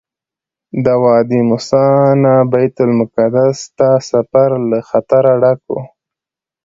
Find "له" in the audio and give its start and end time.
4.69-4.79